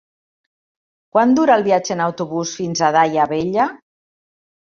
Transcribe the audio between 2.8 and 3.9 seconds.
a Daia Vella?